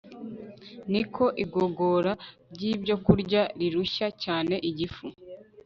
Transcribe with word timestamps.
ni 0.91 1.03
ko 1.13 1.25
igogora 1.43 2.11
ryibyokurya 2.53 3.41
rirushya 3.59 4.07
cyane 4.23 4.55
igifu 4.69 5.05